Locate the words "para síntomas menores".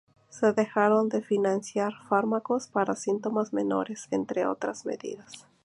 2.67-4.07